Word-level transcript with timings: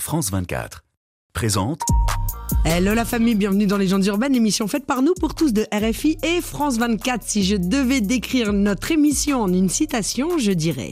France 0.00 0.30
24. 0.30 0.84
Présente. 1.32 1.82
Hello 2.64 2.94
la 2.94 3.04
famille, 3.04 3.34
bienvenue 3.34 3.66
dans 3.66 3.76
Légendes 3.76 4.06
urbaines, 4.06 4.32
l'émission 4.32 4.66
faite 4.68 4.86
par 4.86 5.02
nous 5.02 5.14
pour 5.14 5.34
tous 5.34 5.52
de 5.52 5.66
RFI 5.72 6.18
et 6.22 6.40
France 6.40 6.78
24. 6.78 7.22
Si 7.22 7.44
je 7.44 7.56
devais 7.56 8.00
décrire 8.00 8.52
notre 8.52 8.90
émission 8.92 9.42
en 9.42 9.52
une 9.52 9.68
citation, 9.68 10.38
je 10.38 10.52
dirais 10.52 10.90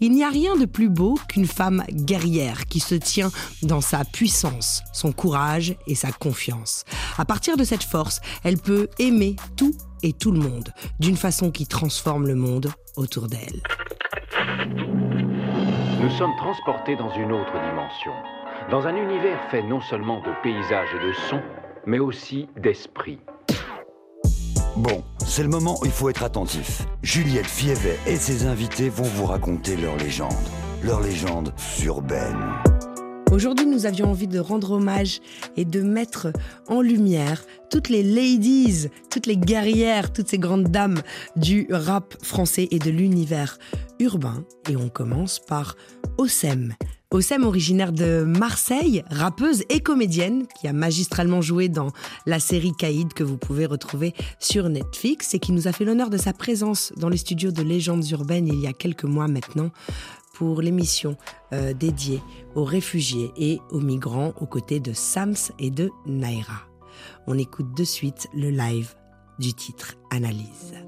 Il 0.00 0.12
n'y 0.12 0.24
a 0.24 0.28
rien 0.28 0.56
de 0.56 0.66
plus 0.66 0.88
beau 0.88 1.18
qu'une 1.28 1.46
femme 1.46 1.84
guerrière 1.90 2.66
qui 2.66 2.80
se 2.80 2.94
tient 2.94 3.30
dans 3.62 3.80
sa 3.80 4.04
puissance, 4.04 4.82
son 4.92 5.12
courage 5.12 5.74
et 5.86 5.94
sa 5.94 6.12
confiance. 6.12 6.84
À 7.16 7.24
partir 7.24 7.56
de 7.56 7.64
cette 7.64 7.84
force, 7.84 8.20
elle 8.44 8.58
peut 8.58 8.88
aimer 8.98 9.36
tout 9.56 9.74
et 10.02 10.12
tout 10.12 10.32
le 10.32 10.40
monde 10.40 10.72
d'une 11.00 11.16
façon 11.16 11.50
qui 11.50 11.66
transforme 11.66 12.26
le 12.26 12.34
monde 12.34 12.70
autour 12.96 13.28
d'elle. 13.28 13.62
Nous 16.00 16.10
sommes 16.10 16.36
transportés 16.36 16.94
dans 16.94 17.10
une 17.10 17.32
autre 17.32 17.52
dimension, 17.68 18.12
dans 18.70 18.86
un 18.86 18.94
univers 18.94 19.40
fait 19.50 19.64
non 19.64 19.80
seulement 19.80 20.20
de 20.20 20.30
paysages 20.44 20.94
et 20.94 21.04
de 21.04 21.12
sons, 21.12 21.42
mais 21.86 21.98
aussi 21.98 22.48
d'esprit. 22.56 23.18
Bon, 24.76 25.02
c'est 25.18 25.42
le 25.42 25.48
moment 25.48 25.74
où 25.80 25.86
il 25.86 25.90
faut 25.90 26.08
être 26.08 26.22
attentif. 26.22 26.86
Juliette 27.02 27.46
Fievet 27.46 27.98
et 28.06 28.14
ses 28.14 28.46
invités 28.46 28.88
vont 28.88 29.02
vous 29.02 29.26
raconter 29.26 29.76
leur 29.76 29.96
légende. 29.96 30.30
Leur 30.84 31.00
légende 31.00 31.52
urbaine. 31.84 32.46
Aujourd'hui, 33.32 33.66
nous 33.66 33.84
avions 33.84 34.10
envie 34.10 34.28
de 34.28 34.38
rendre 34.38 34.70
hommage 34.72 35.20
et 35.56 35.64
de 35.64 35.82
mettre 35.82 36.28
en 36.68 36.80
lumière 36.80 37.44
toutes 37.70 37.88
les 37.88 38.02
ladies, 38.02 38.88
toutes 39.10 39.26
les 39.26 39.36
guerrières, 39.36 40.12
toutes 40.12 40.28
ces 40.28 40.38
grandes 40.38 40.68
dames 40.68 41.02
du 41.36 41.66
rap 41.70 42.14
français 42.22 42.68
et 42.70 42.78
de 42.78 42.90
l'univers 42.90 43.58
urbain. 44.00 44.44
Et 44.68 44.76
on 44.76 44.88
commence 44.88 45.38
par 45.38 45.76
Ossem. 46.18 46.74
Ossem, 47.10 47.44
originaire 47.44 47.92
de 47.92 48.22
Marseille, 48.22 49.02
rappeuse 49.10 49.64
et 49.70 49.80
comédienne, 49.80 50.46
qui 50.60 50.68
a 50.68 50.74
magistralement 50.74 51.40
joué 51.40 51.68
dans 51.68 51.90
la 52.26 52.38
série 52.38 52.72
Caïd 52.78 53.14
que 53.14 53.24
vous 53.24 53.38
pouvez 53.38 53.64
retrouver 53.64 54.12
sur 54.38 54.68
Netflix 54.68 55.32
et 55.32 55.38
qui 55.38 55.52
nous 55.52 55.68
a 55.68 55.72
fait 55.72 55.86
l'honneur 55.86 56.10
de 56.10 56.18
sa 56.18 56.34
présence 56.34 56.92
dans 56.98 57.08
les 57.08 57.16
studios 57.16 57.50
de 57.50 57.62
Légendes 57.62 58.06
urbaines 58.10 58.48
il 58.48 58.60
y 58.60 58.66
a 58.66 58.74
quelques 58.74 59.04
mois 59.04 59.26
maintenant 59.26 59.70
pour 60.34 60.60
l'émission 60.60 61.16
euh, 61.52 61.72
dédiée 61.72 62.22
aux 62.54 62.64
réfugiés 62.64 63.32
et 63.36 63.58
aux 63.70 63.80
migrants 63.80 64.34
aux 64.40 64.46
côtés 64.46 64.78
de 64.78 64.92
Sams 64.92 65.34
et 65.58 65.70
de 65.70 65.90
Naira. 66.06 66.68
On 67.26 67.38
écoute 67.38 67.74
de 67.76 67.84
suite 67.84 68.28
le 68.34 68.50
live 68.50 68.94
du 69.38 69.54
titre 69.54 69.94
Analyse. 70.10 70.87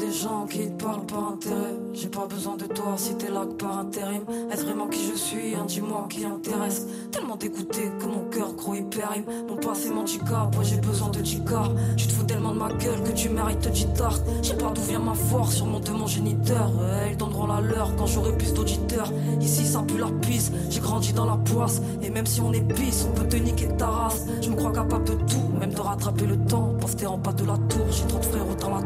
Des 0.00 0.10
gens 0.10 0.46
qui 0.48 0.66
te 0.66 0.82
parlent 0.82 1.04
pas 1.04 1.28
intérêt. 1.34 1.74
J'ai 1.92 2.08
pas 2.08 2.26
besoin 2.26 2.56
de 2.56 2.64
toi 2.64 2.94
si 2.96 3.14
t'es 3.16 3.30
là 3.30 3.44
que 3.44 3.52
par 3.52 3.78
intérim. 3.78 4.22
Est-ce 4.50 4.64
vraiment 4.64 4.88
qui 4.88 5.04
je 5.06 5.14
suis 5.14 5.54
Un 5.54 5.66
dis-moi 5.66 6.06
qui 6.08 6.24
intéresse. 6.24 6.86
Tellement 7.12 7.36
dégoûté 7.36 7.82
que 8.00 8.06
mon 8.06 8.24
cœur 8.30 8.54
gros 8.54 8.74
il 8.74 8.86
périme. 8.86 9.24
Mon 9.46 9.56
passé 9.56 9.90
m'handicap, 9.90 10.54
moi 10.54 10.64
j'ai 10.64 10.78
besoin 10.78 11.10
de 11.10 11.22
J-Car. 11.22 11.70
Tu 11.96 12.06
te 12.06 12.12
fous 12.12 12.24
tellement 12.24 12.52
de 12.52 12.58
ma 12.58 12.72
gueule 12.72 13.02
que 13.02 13.12
tu 13.12 13.28
mérites 13.28 13.68
de 13.68 13.74
J-Tart. 13.74 14.18
Je 14.42 14.48
sais 14.48 14.56
pas 14.56 14.70
d'où 14.74 14.80
vient 14.82 15.00
ma 15.00 15.14
force, 15.14 15.56
sûrement 15.56 15.80
de 15.80 15.90
mon 15.90 16.06
géniteur. 16.06 16.70
Ouais, 16.76 17.10
ils 17.12 17.16
donneront 17.18 17.46
la 17.46 17.60
leur 17.60 17.94
quand 17.96 18.06
j'aurai 18.06 18.34
plus 18.36 18.54
d'auditeurs. 18.54 19.12
Ici 19.40 19.66
ça 19.66 19.82
pue 19.86 19.98
la 19.98 20.10
pisse, 20.22 20.50
j'ai 20.70 20.80
grandi 20.80 21.12
dans 21.12 21.26
la 21.26 21.36
poisse. 21.36 21.82
Et 22.02 22.08
même 22.08 22.26
si 22.26 22.40
on 22.40 22.52
est 22.54 22.66
pisse, 22.74 23.06
on 23.10 23.12
peut 23.12 23.28
te 23.28 23.36
niquer 23.36 23.68
ta 23.76 23.86
race. 23.86 24.24
Je 24.40 24.48
me 24.48 24.56
crois 24.56 24.72
capable 24.72 25.04
de 25.04 25.14
tout, 25.14 25.50
même 25.58 25.74
de 25.74 25.80
rattraper 25.80 26.26
le 26.26 26.38
temps. 26.38 26.74
Posté 26.80 27.06
en 27.06 27.18
bas 27.18 27.32
de 27.32 27.44
la 27.44 27.58
tour, 27.68 27.86
j'ai 27.90 28.06
trop 28.06 28.18
de 28.18 28.24
frérots 28.24 28.56
dans 28.60 28.74
la 28.76 28.82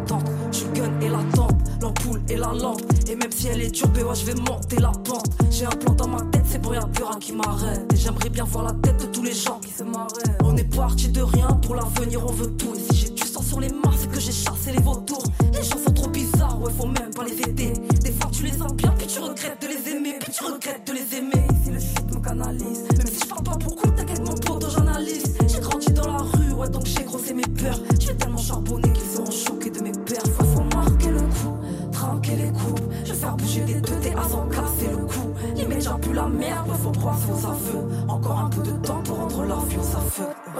tente. 0.54 0.74
Je 0.74 0.80
gun 0.80 1.00
et 1.00 1.08
la 1.08 1.22
tempe, 1.34 1.62
l'ampoule 1.80 2.20
et 2.28 2.36
la 2.36 2.52
lampe. 2.52 2.82
Et 3.08 3.16
même 3.16 3.30
si 3.30 3.48
elle 3.48 3.62
est 3.62 3.70
dure, 3.70 3.88
ouais, 3.88 4.14
je 4.14 4.26
vais 4.26 4.34
monter 4.34 4.76
la 4.76 4.90
pente. 4.90 5.30
J'ai 5.50 5.66
un 5.66 5.70
plan 5.70 5.94
dans 5.94 6.08
ma 6.08 6.20
tête, 6.22 6.44
c'est 6.46 6.60
pour 6.60 6.74
y'a 6.74 6.80
plus 6.82 7.04
rien 7.04 7.18
qui 7.18 7.32
m'arrête. 7.32 7.92
Et 7.92 7.96
j'aimerais 7.96 8.28
bien 8.28 8.44
voir 8.44 8.64
la 8.64 8.72
tête 8.72 9.00
de 9.00 9.06
tous 9.06 9.22
les 9.22 9.34
gens 9.34 9.60
qui 9.60 9.72
se 9.72 9.84
marraient. 9.84 10.38
On 10.42 10.56
est 10.56 10.76
parti 10.76 11.08
de 11.08 11.22
rien, 11.22 11.48
pour 11.62 11.74
l'avenir 11.74 12.24
on 12.24 12.32
veut 12.32 12.50
tout. 12.56 12.74
Et 12.74 12.92
si 12.92 13.00
j'ai 13.00 13.10
du 13.10 13.22
sang 13.22 13.42
sur 13.42 13.60
les 13.60 13.68
mains, 13.68 13.92
c'est 13.98 14.10
que 14.10 14.20
j'ai 14.20 14.32
chassé 14.32 14.72
les 14.72 14.82
vautours. 14.82 15.23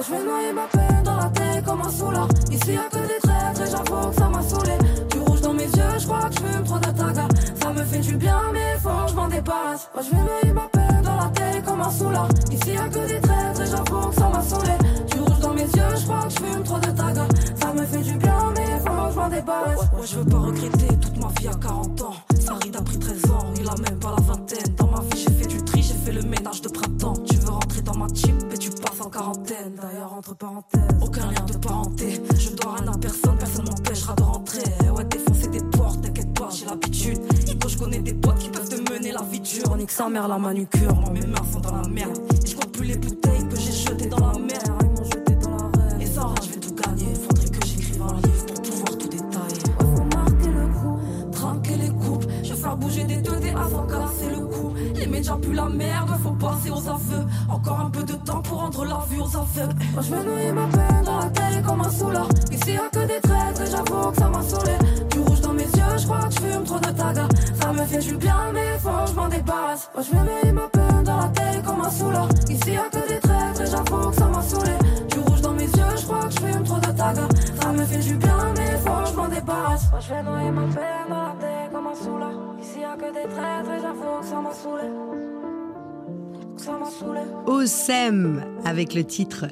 Je 0.07 0.13
vais 0.13 0.25
noyer 0.25 0.53
ma 0.53 0.67
peine 0.67 1.03
dans 1.05 1.17
la 1.17 1.29
tête 1.31 1.65
comme 1.65 1.81
un 1.81 1.91
soulard. 1.91 2.29
Ici 2.51 2.73
y'a 2.73 2.89
que 2.91 3.07
des 3.07 3.21
traîtres 3.23 3.63
et 3.63 3.71
j'avoue 3.71 4.09
que 4.09 4.15
ça 4.15 4.29
m'a 4.29 4.43
saoulé. 4.43 4.79
Du 5.11 5.19
rouge 5.21 5.41
dans 5.41 5.55
mes 5.55 5.65
yeux, 5.65 5.99
je 5.99 6.07
crois 6.07 6.29
que 6.29 6.35
je 6.35 6.41
fume 6.41 6.65
trop 6.65 6.79
de 6.79 6.99
taga. 6.99 7.29
Ça 7.63 7.73
me 7.73 7.85
fait 7.85 7.99
du 8.01 8.17
bien, 8.17 8.41
mais 8.53 8.77
faut 8.83 8.89
que 8.89 9.11
je 9.11 9.15
m'en 9.15 9.29
dépasse. 9.29 9.91
Moi 9.95 10.03
je 10.03 10.11
vais 10.11 10.23
noyer 10.23 10.53
ma 10.53 10.69
peine 10.69 11.03
dans 11.03 11.17
la 11.17 11.29
tête 11.29 11.65
comme 11.65 11.81
un 11.81 11.91
soulard. 11.91 12.29
Ici 12.51 12.73
y'a 12.73 12.89
que 12.89 13.09
des 13.09 13.21
traîtres 13.21 13.61
et 13.61 13.67
j'avoue 13.67 14.09
que 14.09 14.15
ça 14.15 14.29
m'a 14.29 14.43
saoulé. 14.43 14.73
Du 15.11 15.21
rouge 15.21 15.41
dans 15.41 15.55
mes 15.55 15.63
yeux, 15.63 15.97
je 15.97 16.05
crois 16.05 16.23
que 16.25 16.31
je 16.31 16.37
fume 16.37 16.63
trop 16.65 16.79
de 16.79 16.91
taga. 16.91 17.27
Ça 17.61 17.73
me 17.73 17.87
fait 17.87 18.03
du 18.03 18.15
bien, 18.19 18.53
mais 18.57 18.79
faut 18.81 19.07
que 19.07 19.13
je 19.13 19.17
m'en 19.17 19.29
dépasse. 19.29 19.91
Moi 19.93 20.07
je 20.07 20.17
veux 20.17 20.27
pas 20.27 20.39
regretter 20.39 20.97
toute 20.99 21.17
ma 21.19 21.29
vie 21.41 21.49
à 21.49 21.55
40 21.55 22.03
ans. 22.03 22.04
La 40.35 40.41
manucure. 40.41 40.95
Moi, 40.97 41.11
mes 41.11 41.27
mains 41.27 41.47
sont 41.53 41.61
dans 41.61 41.77
la 41.77 41.89
merde. 41.89 42.19
Et 42.33 42.47
je 42.47 42.57
compte 42.57 42.73
plus 42.73 42.87
les 42.87 42.97
bouteilles 42.97 43.49
que 43.49 43.57
j'ai 43.57 43.73
jetées 43.73 44.09
dans 44.09 44.33
la 44.33 44.39
mer. 44.39 44.63
Et 46.01 46.07
sans 46.07 46.29
rien, 46.29 46.35
je 46.43 46.49
vais 46.51 46.61
tout 46.61 46.75
gagner. 46.75 47.15
Faudrait 47.15 47.49
que 47.49 47.67
j'écrive 47.67 48.03
un 48.03 48.15
livre 48.17 48.47
pour 48.47 48.63
pouvoir 48.63 48.99
tout 48.99 49.09
détailler. 49.09 49.63
Ouais, 49.79 49.97
faut 49.97 50.17
marquer 50.17 50.49
le 50.49 50.67
coup, 50.73 50.99
tranquer 51.33 51.77
les 51.77 51.89
coupes. 51.91 52.27
Je 52.43 52.53
vais 52.53 52.61
faire 52.61 52.77
bouger 52.77 53.05
des 53.05 53.17
deux 53.17 53.37
dés 53.37 53.51
avant 53.51 53.87
casser 53.87 54.31
le 54.31 54.47
cou. 54.47 54.75
Les 54.97 55.07
médias 55.07 55.37
plus 55.37 55.55
la 55.55 55.69
merde, 55.69 56.11
faut 56.23 56.33
passer 56.33 56.71
aux 56.71 56.89
aveux. 56.89 57.25
Encore 57.49 57.81
un 57.81 57.91
peu 57.91 58.03
de 58.03 58.15
temps 58.15 58.43
pour 58.43 58.59
rendre 58.59 58.85
la 58.85 59.05
vue 59.09 59.21
aux 59.21 59.37
aveugles. 59.37 59.77
Moi 59.93 60.03
je 60.03 60.15
vais 60.15 60.25
noyer 60.25 60.53
ma 60.53 60.67
peine 60.67 61.05
dans 61.05 61.19
la 61.19 61.31
tête 61.31 61.65
comme 61.65 61.81
un 61.81 61.91
soulard. 61.91 62.29
Ici 62.51 62.73
y'a 62.73 62.89
que 62.91 63.07
des 63.07 63.21
traîtres 63.21 63.63
et 63.63 63.71
j'avoue 63.71 64.11
que 64.11 64.17
ça 64.17 64.29
m'a 64.29 64.43
saoulé. 64.43 65.04
Je 65.99 66.05
crois 66.07 66.29
que 66.29 66.35
je 66.35 66.41
fume 66.41 66.65
trop 66.65 66.79
de 66.79 66.91
taga. 66.91 67.29
Ça 67.61 67.73
me 67.73 67.85
fait 67.85 67.99
du 67.99 68.17
bien, 68.17 68.53
mais 68.53 68.79
faut 68.79 69.07
je 69.07 69.13
m'en 69.15 69.29
débarrasse. 69.29 69.91
Moi 69.95 70.03
je 70.03 70.11
vais 70.11 70.25
noyer 70.25 70.53
ma 70.53 70.69
peine 70.69 71.03
dans 71.05 71.17
la 71.19 71.29
tête 71.29 71.63
comme 71.65 71.81
un 71.81 71.91
soulard. 71.91 72.29
Ici 72.49 72.73
y'a 72.73 72.89
que 72.91 73.09
des 73.09 73.21
traîtres 73.21 73.61
et 73.63 73.67
j'avoue 73.67 74.11
que 74.11 74.17
ça 74.17 74.27
m'a 74.27 74.43
saoulé. 74.43 74.77
Du 75.11 75.19
rouge 75.21 75.41
dans 75.41 75.53
mes 75.53 75.65
yeux, 75.65 75.97
je 75.97 76.05
crois 76.05 76.27
que 76.27 76.33
je 76.35 76.41
fume 76.41 76.65
trop 76.65 76.79
de 76.79 76.93
taga. 76.99 77.29
Ça 77.61 77.73
me 77.73 77.85
fait 77.85 77.99
du 77.99 78.17
bien, 78.17 78.39
mais 78.57 78.77
faut 78.79 79.07
je 79.11 79.17
m'en 79.17 79.29
débarrasse. 79.29 79.91
Moi 79.91 80.01
je 80.01 80.09
vais 80.15 80.23
noyer 80.23 80.51
ma 80.51 80.63
peine 80.63 81.09
dans 81.09 81.23
la 81.23 81.35
tête 81.41 81.73
comme 81.73 81.87
un 81.87 81.95
soulard. 81.95 82.39
Ici 82.61 82.81
y'a 82.81 82.97
que 82.97 83.13
des 83.13 83.29
traîtres 83.35 83.71
et 83.77 83.81
j'avoue 83.81 84.21
que 84.21 84.27
ça 84.27 84.41
m'a 84.41 84.53
saoulé. 84.53 84.89
Ossem 87.47 88.43
avec 88.65 88.95
le 88.95 89.05
titre 89.05 89.47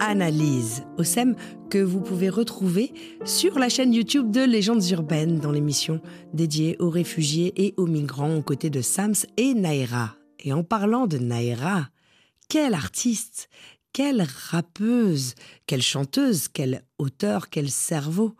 Analyse. 0.00 0.82
Ossem 0.98 1.36
que 1.68 1.78
vous 1.78 2.00
pouvez 2.00 2.28
retrouver 2.28 2.92
sur 3.24 3.58
la 3.58 3.68
chaîne 3.68 3.94
YouTube 3.94 4.30
de 4.30 4.40
Légendes 4.40 4.88
urbaines 4.90 5.38
dans 5.38 5.52
l'émission 5.52 6.00
dédiée 6.32 6.76
aux 6.80 6.90
réfugiés 6.90 7.52
et 7.56 7.74
aux 7.76 7.86
migrants 7.86 8.34
aux 8.34 8.42
côtés 8.42 8.70
de 8.70 8.80
Sams 8.80 9.14
et 9.36 9.54
Naira. 9.54 10.16
Et 10.40 10.52
en 10.52 10.64
parlant 10.64 11.06
de 11.06 11.18
Naira, 11.18 11.90
quelle 12.48 12.74
artiste 12.74 13.48
quelle 13.92 14.24
rappeuse, 14.50 15.34
quelle 15.66 15.82
chanteuse, 15.82 16.48
quel 16.48 16.84
auteur, 16.98 17.48
quel 17.48 17.70
cerveau. 17.70 18.34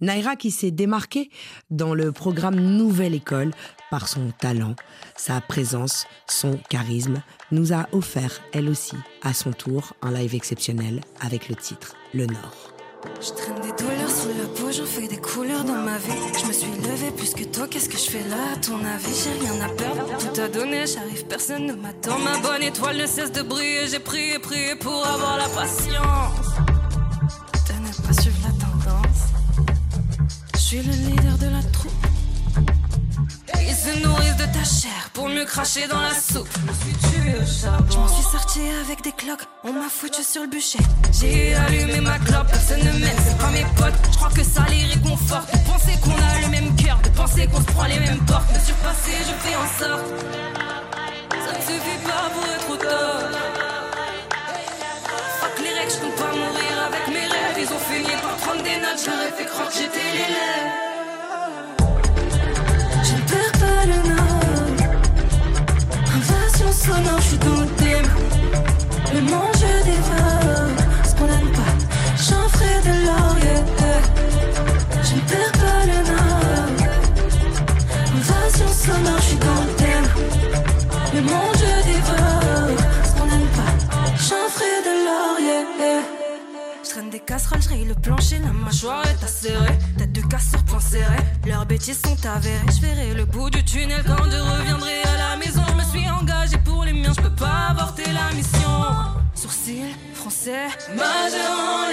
Naira 0.00 0.36
qui 0.36 0.50
s'est 0.50 0.70
démarquée 0.70 1.30
dans 1.70 1.94
le 1.94 2.12
programme 2.12 2.58
Nouvelle 2.58 3.14
École 3.14 3.52
par 3.90 4.08
son 4.08 4.30
talent, 4.38 4.74
sa 5.16 5.40
présence, 5.40 6.06
son 6.28 6.58
charisme, 6.68 7.22
nous 7.50 7.72
a 7.72 7.88
offert, 7.92 8.40
elle 8.52 8.68
aussi, 8.68 8.96
à 9.22 9.32
son 9.32 9.52
tour, 9.52 9.94
un 10.02 10.10
live 10.10 10.34
exceptionnel 10.34 11.00
avec 11.20 11.48
le 11.48 11.56
titre 11.56 11.94
Le 12.14 12.26
Nord. 12.26 12.72
Je 13.20 13.30
traîne 13.30 13.60
des 13.60 13.72
douleurs 13.82 14.10
sous 14.10 14.28
la 14.28 14.46
peau, 14.48 14.72
j'en 14.72 14.84
fais 14.84 15.06
des 15.06 15.16
couleurs 15.16 15.64
dans 15.64 15.80
ma 15.82 15.96
vie. 15.98 16.12
Je 16.40 16.46
me 16.46 16.52
suis 16.52 16.70
levée 16.82 17.10
plus 17.16 17.34
que 17.34 17.44
toi, 17.44 17.68
qu'est-ce 17.68 17.88
que 17.88 17.96
je 17.96 18.10
fais 18.10 18.28
là? 18.28 18.52
À 18.54 18.56
ton 18.56 18.84
avis, 18.84 19.14
j'ai 19.22 19.46
rien 19.46 19.60
à 19.64 19.68
perdre. 19.68 20.04
Tout 20.18 20.40
a 20.40 20.48
donné, 20.48 20.86
j'arrive, 20.86 21.24
personne 21.26 21.66
ne 21.66 21.74
m'attend. 21.74 22.18
Ma 22.18 22.38
bonne 22.38 22.62
étoile 22.62 22.96
ne 22.98 23.06
cesse 23.06 23.32
de 23.32 23.42
briller. 23.42 23.86
J'ai 23.88 24.00
prié, 24.00 24.38
prié 24.38 24.74
pour 24.76 25.06
avoir 25.06 25.36
la 25.38 25.48
patience. 25.48 26.56
De 27.68 27.72
ne 27.74 28.06
pas 28.06 28.20
suivre 28.20 28.38
la 28.42 28.50
tendance. 28.50 28.66
Cracher 35.46 35.86
dans 35.86 36.00
la 36.00 36.12
soupe. 36.12 36.48
Je 37.90 37.96
m'en 37.96 38.08
suis 38.08 38.30
sorti 38.30 38.60
avec 38.84 39.02
des 39.02 39.12
cloques, 39.12 39.44
on 39.64 39.72
m'a 39.72 39.88
foutu 39.88 40.22
sur 40.22 40.42
le 40.42 40.48
bûcher. 40.48 40.78
J'ai 41.12 41.54
allumé 41.54 42.00
ma 42.00 42.18
clope, 42.18 42.48
personne 42.48 42.80
ne 42.80 42.92
m'aime, 42.98 43.16
c'est 43.26 43.38
pas 43.38 43.50
mes 43.50 43.64
potes. 43.76 43.94
Je 44.10 44.16
crois 44.16 44.30
que 44.30 44.44
ça 44.44 44.66
les 44.68 44.84
réconforte. 44.84 45.50
De 45.52 45.58
penser 45.70 45.92
qu'on 46.02 46.10
a 46.10 46.40
le 46.42 46.48
même 46.48 46.74
cœur, 46.76 46.98
de 47.02 47.08
penser 47.10 47.46
qu'on 47.46 47.60
se 47.60 47.66
prend 47.72 47.84
les 47.84 48.00
mêmes 48.00 48.24
portes. 48.26 48.52
Me 48.52 48.58
surpasser, 48.58 49.16
je 49.28 49.48
fais 49.48 49.56
en 49.56 49.68
sorte. 49.78 50.06
Ça 51.30 51.52
ne 51.56 51.62
suffit 51.62 52.00
pas 52.04 52.28
pour 52.34 52.44
être 52.44 52.70
au 52.70 52.76
top. 52.76 53.36
Fuck 55.40 55.58
les 55.62 55.72
règles, 55.78 55.92
je 55.92 55.98
compte 56.02 56.16
pas 56.16 56.32
mourir 56.32 56.74
avec 56.88 57.08
mes 57.08 57.26
rêves. 57.26 57.56
Ils 57.58 57.72
ont 57.72 57.84
fini 57.90 58.12
par 58.20 58.36
prendre 58.36 58.62
des 58.62 58.76
notes, 58.76 59.00
je 59.02 59.10
leur 59.10 59.22
ai 59.22 59.32
fait 59.32 59.45
le 87.74 87.94
plancher, 87.94 88.38
la 88.38 88.52
mâchoire 88.52 89.04
est 89.06 89.24
acérée. 89.24 89.78
Tête 89.98 90.12
de 90.12 90.20
casseur, 90.22 90.62
point 90.64 90.80
serré. 90.80 91.16
Leurs 91.46 91.66
bêtises 91.66 92.00
sont 92.00 92.16
avérées. 92.26 92.60
Je 92.68 92.80
verrai 92.80 93.14
le 93.14 93.24
bout 93.24 93.50
du 93.50 93.64
tunnel 93.64 94.02
quand 94.06 94.24
je 94.24 94.36
reviendrai 94.36 95.02
à 95.02 95.30
la 95.30 95.36
maison. 95.36 95.62
Je 95.68 95.74
me 95.74 95.84
suis 95.84 96.08
engagé 96.08 96.58
pour 96.58 96.84
les 96.84 96.92
miens, 96.92 97.12
je 97.16 97.22
peux 97.22 97.34
pas 97.34 97.68
avorter 97.70 98.04
la 98.12 98.34
mission. 98.34 98.70
Sourcil, 99.34 99.94
français, 100.14 100.68
majeur 100.94 101.85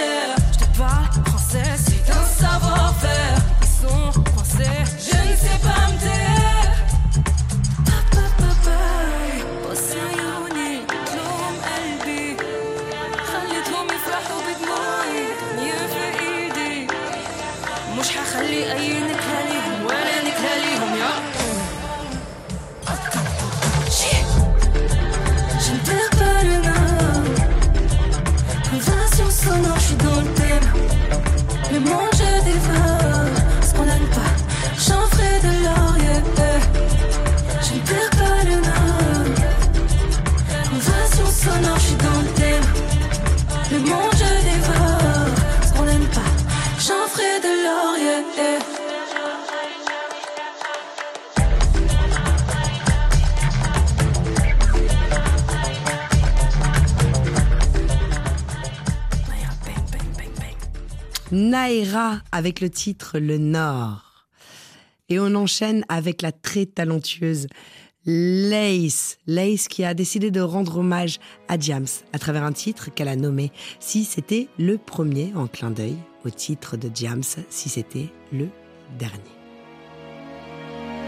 I'm 29.46 29.62
not 29.62 29.78
she 29.80 30.03
Avec 62.32 62.60
le 62.60 62.68
titre 62.68 63.20
Le 63.20 63.38
Nord. 63.38 64.26
Et 65.08 65.20
on 65.20 65.36
enchaîne 65.36 65.84
avec 65.88 66.20
la 66.20 66.32
très 66.32 66.66
talentueuse 66.66 67.46
Lace. 68.06 69.18
Lace 69.28 69.68
qui 69.68 69.84
a 69.84 69.94
décidé 69.94 70.32
de 70.32 70.40
rendre 70.40 70.78
hommage 70.78 71.20
à 71.46 71.56
Diams 71.56 71.86
à 72.12 72.18
travers 72.18 72.42
un 72.42 72.50
titre 72.50 72.92
qu'elle 72.92 73.06
a 73.06 73.14
nommé 73.14 73.52
Si 73.78 74.04
c'était 74.04 74.48
le 74.58 74.78
premier 74.78 75.32
en 75.36 75.46
clin 75.46 75.70
d'œil 75.70 75.96
au 76.24 76.30
titre 76.30 76.76
de 76.76 76.88
Diams, 76.88 77.22
si 77.50 77.68
c'était 77.68 78.08
le 78.32 78.48
dernier. 78.98 79.22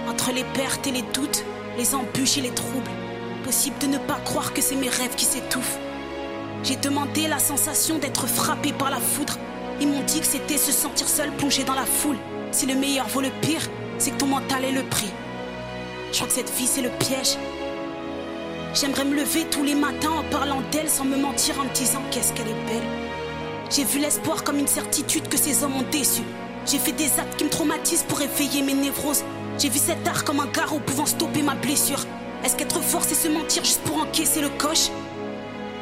Entre 0.08 0.32
les 0.32 0.44
pertes 0.54 0.86
et 0.86 0.92
les 0.92 1.04
doutes, 1.12 1.44
les 1.76 1.96
embûches 1.96 2.38
et 2.38 2.42
les 2.42 2.54
troubles, 2.54 2.90
possible 3.42 3.78
de 3.80 3.88
ne 3.88 3.98
pas 3.98 4.20
croire 4.24 4.54
que 4.54 4.62
c'est 4.62 4.76
mes 4.76 4.90
rêves 4.90 5.16
qui 5.16 5.24
s'étouffent. 5.24 5.80
J'ai 6.62 6.76
demandé 6.76 7.26
la 7.26 7.40
sensation 7.40 7.98
d'être 7.98 8.28
frappé 8.28 8.72
par 8.72 8.90
la 8.90 9.00
foudre. 9.00 9.38
Ils 9.80 9.88
m'ont 9.88 10.02
dit 10.02 10.20
que 10.20 10.26
c'était 10.26 10.56
se 10.56 10.72
sentir 10.72 11.08
seul 11.08 11.30
plongé 11.32 11.64
dans 11.64 11.74
la 11.74 11.84
foule. 11.84 12.16
Si 12.50 12.66
le 12.66 12.74
meilleur 12.74 13.06
vaut 13.08 13.20
le 13.20 13.30
pire, 13.42 13.60
c'est 13.98 14.10
que 14.10 14.16
ton 14.16 14.26
mental 14.26 14.64
est 14.64 14.72
le 14.72 14.82
prix. 14.84 15.10
Je 16.10 16.16
crois 16.16 16.28
que 16.28 16.32
cette 16.32 16.50
vie 16.54 16.66
c'est 16.66 16.82
le 16.82 16.90
piège. 16.90 17.36
J'aimerais 18.74 19.04
me 19.04 19.16
lever 19.16 19.44
tous 19.50 19.64
les 19.64 19.74
matins 19.74 20.12
en 20.12 20.22
parlant 20.30 20.62
d'elle 20.70 20.88
sans 20.88 21.04
me 21.04 21.16
mentir 21.16 21.58
en 21.60 21.64
me 21.64 21.74
disant 21.74 22.02
qu'est-ce 22.10 22.32
qu'elle 22.32 22.48
est 22.48 22.66
belle. 22.66 22.86
J'ai 23.70 23.84
vu 23.84 23.98
l'espoir 23.98 24.44
comme 24.44 24.58
une 24.58 24.66
certitude 24.66 25.28
que 25.28 25.36
ces 25.36 25.64
hommes 25.64 25.76
ont 25.76 25.90
déçu. 25.90 26.22
J'ai 26.66 26.78
fait 26.78 26.92
des 26.92 27.18
actes 27.18 27.36
qui 27.36 27.44
me 27.44 27.50
traumatisent 27.50 28.04
pour 28.04 28.20
éveiller 28.20 28.62
mes 28.62 28.74
névroses. 28.74 29.24
J'ai 29.58 29.68
vu 29.68 29.78
cet 29.78 30.06
art 30.06 30.24
comme 30.24 30.40
un 30.40 30.46
garrot 30.46 30.80
pouvant 30.80 31.06
stopper 31.06 31.42
ma 31.42 31.54
blessure. 31.54 32.04
Est-ce 32.44 32.56
qu'être 32.56 32.80
fort 32.82 33.02
c'est 33.06 33.14
se 33.14 33.28
mentir 33.28 33.64
juste 33.64 33.82
pour 33.82 33.98
encaisser 33.98 34.40
le 34.40 34.48
coche? 34.50 34.88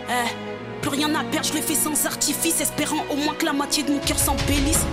Eh, 0.08 0.53
plus 0.84 1.00
rien 1.00 1.14
à 1.14 1.24
perdre, 1.24 1.48
je 1.48 1.54
le 1.54 1.62
fais 1.62 1.74
sans 1.74 2.04
artifice, 2.04 2.60
espérant 2.60 3.04
au 3.10 3.16
moins 3.16 3.34
que 3.34 3.46
la 3.46 3.54
moitié 3.54 3.82
de 3.84 3.90
mon 3.90 3.98
cœur 4.00 4.18
s'embellisse. 4.18 4.84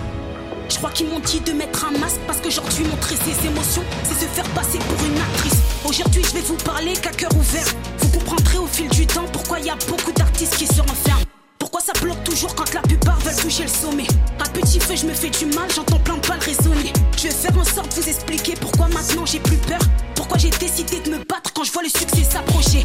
Je 0.70 0.78
crois 0.78 0.90
qu'ils 0.90 1.08
m'ont 1.08 1.20
dit 1.20 1.42
de 1.42 1.52
mettre 1.52 1.84
un 1.84 1.98
masque 1.98 2.22
parce 2.26 2.40
qu'aujourd'hui 2.40 2.86
montrer 2.86 3.16
ses 3.18 3.46
émotions, 3.46 3.84
c'est 4.06 4.14
se 4.14 4.26
faire 4.26 4.48
passer 4.52 4.80
pour 4.80 5.06
une 5.06 5.18
actrice. 5.18 5.60
Aujourd'hui, 5.84 6.24
je 6.24 6.34
vais 6.34 6.42
vous 6.42 6.56
parler 6.56 6.94
qu'à 6.94 7.10
cœur 7.10 7.36
ouvert. 7.36 7.66
Vous 7.98 8.08
comprendrez 8.20 8.58
au 8.58 8.68
fil 8.68 8.88
du 8.88 9.06
temps 9.06 9.26
pourquoi 9.34 9.60
il 9.60 9.66
y 9.66 9.70
a 9.70 9.76
beaucoup 9.90 10.14
d'artistes 10.14 10.56
qui 10.56 10.66
se 10.66 10.80
renferment. 10.80 11.26
Pourquoi 11.60 11.82
ça 11.82 11.92
bloque 12.02 12.24
toujours 12.24 12.56
quand 12.56 12.74
la 12.74 12.82
plupart 12.82 13.20
veulent 13.20 13.36
toucher 13.36 13.64
le 13.64 13.70
sommet? 13.70 14.08
À 14.40 14.48
petit 14.48 14.80
feu, 14.80 14.96
je 14.96 15.06
me 15.06 15.14
fais 15.14 15.30
du 15.30 15.46
mal, 15.48 15.70
j'entends 15.76 16.00
plein 16.00 16.16
de 16.16 16.26
balles 16.26 16.40
résonner. 16.40 16.94
Je 17.18 17.24
vais 17.24 17.34
faire 17.34 17.58
en 17.58 17.66
sorte 17.66 17.94
de 17.98 18.02
vous 18.02 18.08
expliquer 18.08 18.54
pourquoi 18.62 18.88
maintenant 18.88 19.26
j'ai 19.26 19.40
plus 19.40 19.58
peur. 19.58 19.82
Pourquoi 20.16 20.38
j'ai 20.38 20.52
décidé 20.52 21.02
de 21.02 21.10
me 21.10 21.18
battre 21.18 21.52
quand 21.54 21.66
je 21.66 21.72
vois 21.74 21.84
le 21.84 21.90
succès 21.90 22.24
s'approcher. 22.24 22.84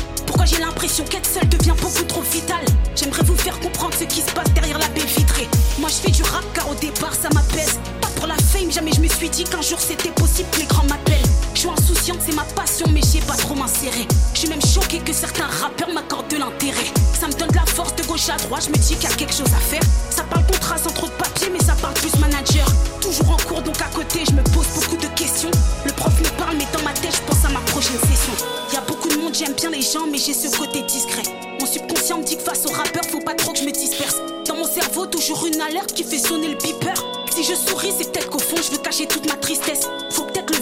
Je 18.61 18.71
me 18.71 18.77
dis 18.77 18.95
qu'il 18.95 19.09
y 19.09 19.13
a 19.13 19.17
quelque 19.17 19.35
chose 19.35 19.53
à 19.55 19.61
faire. 19.61 19.83
Ça 20.11 20.23
parle 20.25 20.45
contrat 20.47 20.79
sans 20.79 20.91
trop 20.91 21.07
de 21.07 21.13
papier, 21.13 21.49
mais 21.53 21.61
ça 21.61 21.75
parle 21.81 21.95
plus 21.95 22.15
manager. 22.19 22.67
Toujours 23.01 23.31
en 23.31 23.37
cours, 23.37 23.63
donc 23.63 23.81
à 23.81 23.89
côté, 23.95 24.21
je 24.27 24.33
me 24.33 24.43
pose 24.43 24.67
beaucoup 24.75 24.97
de 24.97 25.09
questions. 25.15 25.51
Le 25.85 25.93
prof 25.93 26.13
me 26.21 26.29
parle, 26.39 26.57
mais 26.57 26.67
dans 26.73 26.83
ma 26.83 26.93
tête, 26.93 27.15
je 27.15 27.23
pense 27.23 27.45
à 27.45 27.49
ma 27.49 27.61
prochaine 27.61 27.99
session. 28.01 28.33
Il 28.71 28.75
y 28.75 28.79
a 28.79 28.83
beaucoup 28.83 29.09
de 29.09 29.17
monde, 29.17 29.35
j'aime 29.35 29.55
bien 29.55 29.71
les 29.71 29.83
gens, 29.83 30.07
mais 30.11 30.19
j'ai 30.19 30.35
ce 30.35 30.49
côté 30.57 30.83
discret. 30.83 31.23
Mon 31.61 31.67
subconscient 31.67 32.19
me 32.19 32.25
dit 32.25 32.37
que 32.37 32.43
face 32.43 32.67
aux 32.67 32.73
rappeurs, 32.73 33.05
faut 33.11 33.21
pas 33.21 33.35
trop 33.35 33.53
que 33.53 33.59
je 33.59 33.65
me 33.65 33.73
disperse. 33.73 34.17
Dans 34.47 34.57
mon 34.57 34.67
cerveau, 34.67 35.07
toujours 35.07 35.47
une 35.47 35.61
alerte 35.61 35.93
qui 35.93 36.05
fait 36.05 36.19
sonner 36.19 36.49
le 36.49 36.57
beeper. 36.57 36.95
Si 37.35 37.45
je 37.45 37.55
souris, 37.55 37.93
c'est 37.97 38.13
peut-être 38.13 38.31
qu'au 38.31 38.39
fond, 38.39 38.57
je 38.57 38.73
veux 38.73 38.79
cacher 38.79 39.07
toute 39.07 39.27
ma 39.27 39.37
tristesse. 39.37 39.87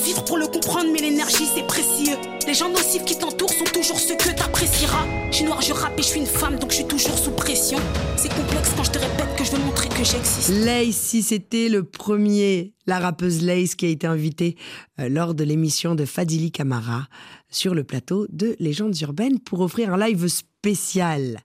Vivre 0.05 0.25
pour 0.25 0.37
le 0.37 0.47
comprendre, 0.47 0.91
mais 0.93 1.01
l'énergie, 1.01 1.47
c'est 1.47 1.67
précieux. 1.67 2.17
Les 2.47 2.53
gens 2.53 2.69
nocifs 2.69 3.05
qui 3.05 3.17
t'entourent 3.17 3.53
sont 3.53 3.65
toujours 3.65 3.99
ceux 3.99 4.17
que 4.17 4.29
t'apprécieras. 4.37 5.07
Je 5.31 5.37
suis 5.37 5.45
noire, 5.47 5.63
je 5.63 5.73
rappe 5.73 5.99
et 5.99 6.03
je 6.03 6.09
suis 6.09 6.21
une 6.21 6.27
femme, 6.27 6.59
donc 6.59 6.71
je 6.71 6.77
suis 6.77 6.87
toujours 6.87 7.17
sous 7.17 7.31
pression. 7.31 7.79
C'est 8.17 8.29
complexe 8.29 8.71
quand 8.77 8.85
je 8.85 8.91
te 8.91 8.99
répète 8.99 9.35
que 9.37 9.45
je 9.45 9.53
veux 9.53 9.65
montrer 9.65 9.89
que 9.89 10.05
j'existe. 10.05 10.51
Lace, 10.51 10.95
si 10.95 11.23
c'était 11.23 11.71
le 11.71 11.85
premier, 11.85 12.75
la 12.87 12.99
rappeuse 12.99 13.43
Lace 13.43 13.75
qui 13.75 13.87
a 13.87 13.89
été 13.89 14.07
invitée 14.07 14.57
euh, 15.01 15.09
lors 15.09 15.35
de 15.35 15.43
l'émission 15.43 15.95
de 15.95 16.05
Fadili 16.05 16.53
Camara 16.53 17.09
sur 17.49 17.75
le 17.75 17.83
plateau 17.83 18.27
de 18.29 18.57
Légendes 18.59 19.01
urbaines 19.01 19.41
pour 19.41 19.61
offrir 19.61 19.93
un 19.93 19.97
live 19.97 20.29
spécial. 20.29 21.41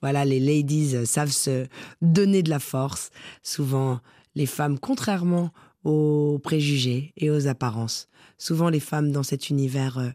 Voilà, 0.00 0.24
les 0.24 0.38
ladies 0.38 1.06
savent 1.06 1.32
se 1.32 1.66
donner 2.02 2.44
de 2.44 2.50
la 2.50 2.60
force. 2.60 3.10
Souvent, 3.42 3.98
les 4.36 4.46
femmes, 4.46 4.78
contrairement 4.78 5.52
aux 5.82 6.38
préjugés 6.38 7.12
et 7.16 7.30
aux 7.30 7.48
apparences, 7.48 8.08
souvent 8.38 8.68
les 8.68 8.80
femmes 8.80 9.10
dans 9.10 9.22
cet 9.24 9.50
univers 9.50 9.98
euh, 9.98 10.10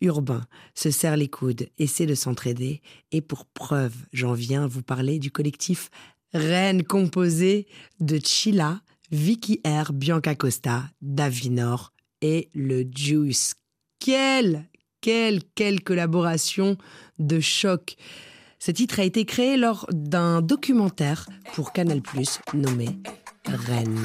urbain 0.00 0.46
se 0.74 0.90
serrent 0.90 1.16
les 1.16 1.28
coudes, 1.28 1.68
essaient 1.78 2.06
de 2.06 2.14
s'entraider. 2.14 2.80
Et 3.12 3.20
pour 3.20 3.44
preuve, 3.44 3.94
j'en 4.12 4.32
viens 4.32 4.66
vous 4.66 4.82
parler 4.82 5.18
du 5.18 5.30
collectif 5.30 5.90
Rennes 6.32 6.82
composé 6.82 7.66
de 8.00 8.18
Chila, 8.22 8.80
Vicky 9.12 9.60
R, 9.64 9.92
Bianca 9.92 10.34
Costa, 10.34 10.84
Davinor 11.00 11.92
et 12.22 12.50
le 12.54 12.84
Juice. 12.92 13.54
Quel 14.00 14.66
quelle, 15.06 15.40
quelle 15.54 15.84
collaboration 15.84 16.76
de 17.20 17.38
choc. 17.38 17.94
Ce 18.58 18.72
titre 18.72 18.98
a 18.98 19.04
été 19.04 19.24
créé 19.24 19.56
lors 19.56 19.86
d'un 19.92 20.42
documentaire 20.42 21.28
pour 21.54 21.72
Canal+, 21.72 22.00
nommé 22.54 22.88
Reine. 23.48 24.04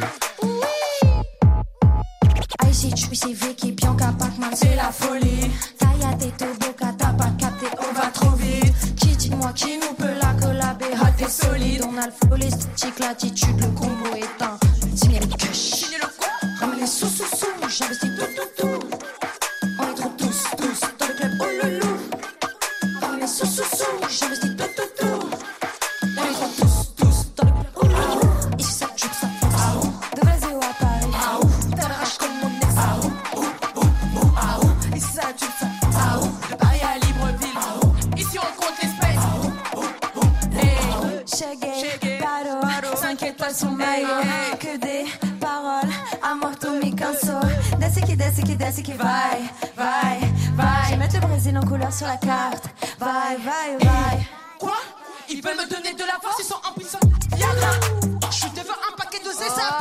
Ici, 2.69 2.93
tu 2.93 3.15
c'est 3.15 3.33
Vicky, 3.33 3.71
Bianca, 3.71 4.13
Pac-Man, 4.17 4.51
c'est 4.53 4.75
la 4.75 4.91
folie. 4.91 5.51
Kaya, 5.79 6.13
t'es 6.17 6.31
Toboka, 6.31 6.93
t'as 6.97 7.13
pas 7.13 7.31
capté, 7.37 7.65
on 7.79 7.93
va 7.93 8.07
trop 8.07 8.35
vite. 8.35 8.95
Qui 8.95 9.15
dis-moi 9.15 9.51
qui 9.53 9.77
nous 9.77 9.93
peut 9.95 10.13
la 10.21 10.33
collaber, 10.39 10.93
ah 11.01 11.11
t'es 11.17 11.27
solide. 11.27 11.83
On 11.87 11.97
a 11.97 12.07
le 12.07 12.13
l'attitude, 12.99 13.59
le 13.59 13.67
combo 13.67 14.00
paro, 43.41 43.53
5 43.53 43.55
étoiles 43.55 43.55
sur 43.55 43.71
mail, 43.71 44.07
que 44.59 44.77
des 44.77 45.05
paroles, 45.39 45.89
amor 46.21 46.57
tu 46.59 46.69
mi 46.83 46.95
canso. 46.95 47.39
Desce 47.79 48.01
qui 48.05 48.15
desce 48.15 48.41
qui 48.43 48.55
desce 48.55 48.81
qui 48.81 48.93
vai, 48.93 49.41
vai, 49.75 50.19
vai. 50.55 50.85
Je 50.85 50.89
vais 50.91 50.97
mettre 50.97 51.15
le 51.19 51.27
Brésil 51.27 51.57
en 51.57 51.65
couleur 51.65 51.91
sur 51.91 52.07
la 52.07 52.17
carte, 52.17 52.65
vai, 52.99 53.37
vai, 53.37 53.77
vai. 53.79 54.27
Quoi? 54.59 54.77
Ils 55.29 55.41
veulent 55.41 55.57
me 55.57 55.69
donner 55.69 55.93
de 55.93 56.03
la 56.03 56.19
force, 56.21 56.37
ils 56.39 56.45
sont 56.45 56.61
impuissants. 56.69 56.99
Viagra 57.35 57.71
Je 58.31 58.47
te 58.47 58.65
veux 58.65 58.77
un 58.89 58.95
paquet 58.97 59.19
de 59.19 59.31
zéza, 59.31 59.77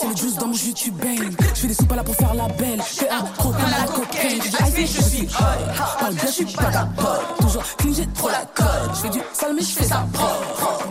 c'est 0.00 0.08
le 0.08 0.16
juice 0.16 0.36
dans 0.36 0.46
mon 0.46 0.52
jus, 0.54 0.72
tu 0.72 0.90
baignes. 0.90 1.30
Je 1.54 1.60
fais 1.60 1.68
des 1.68 1.74
soupes 1.74 1.92
là 1.94 2.04
pour 2.04 2.14
faire 2.14 2.34
la 2.34 2.48
belle. 2.48 2.80
Fais 2.82 3.08
un 3.08 3.22
trop 3.36 3.50
comme 3.50 3.60
la 3.62 3.86
cocaine. 3.86 4.40
Je 4.42 4.86
je 4.86 5.02
suis 5.02 5.26
hot. 5.26 5.98
Parle 5.98 6.14
bien, 6.14 6.26
je 6.26 6.30
suis 6.30 6.44
pas 6.44 6.70
ta 6.70 6.86
pote. 6.96 7.38
Toujours 7.40 7.62
clean, 7.78 7.92
j'ai 7.94 8.06
trop 8.08 8.28
la 8.28 8.44
colle. 8.54 8.90
Je 8.94 9.00
fais 9.00 9.08
du 9.10 9.20
sale, 9.32 9.52
mais 9.54 9.62
je 9.62 9.72
fais 9.72 9.84
ça 9.84 10.06
propre. 10.12 10.88